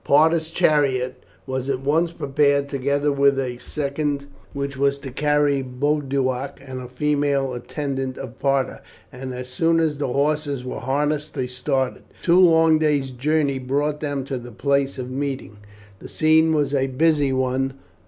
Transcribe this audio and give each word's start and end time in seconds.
Parta's 0.03 0.49
chariot 0.49 1.23
was 1.45 1.69
at 1.69 1.81
once 1.81 2.11
prepared, 2.11 2.67
together 2.69 3.11
with 3.11 3.37
a 3.37 3.59
second, 3.59 4.25
which 4.51 4.75
was 4.75 4.97
to 4.97 5.11
carry 5.11 5.61
Boduoc 5.61 6.59
and 6.59 6.81
a 6.81 6.87
female 6.87 7.53
attendant 7.53 8.17
of 8.17 8.39
Parta, 8.39 8.81
and 9.11 9.31
as 9.31 9.49
soon 9.49 9.79
as 9.79 9.99
the 9.99 10.07
horses 10.07 10.65
were 10.65 10.79
harnessed 10.79 11.35
they 11.35 11.45
started. 11.45 12.01
Two 12.23 12.39
long 12.39 12.79
days' 12.79 13.11
journey 13.11 13.59
brought 13.59 13.99
them 13.99 14.23
to 14.25 14.39
the 14.39 14.51
place 14.51 14.97
of 14.97 15.11
meeting. 15.11 15.57
The 15.99 16.09
scene 16.09 16.51
was 16.51 16.73
a 16.73 16.87
busy 16.87 17.31
one. 17.31 17.73